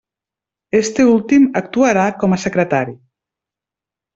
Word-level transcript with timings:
Este 0.81 1.03
últim 1.17 1.45
actuarà 1.63 2.07
com 2.25 2.35
a 2.39 2.43
secretari. 2.47 2.99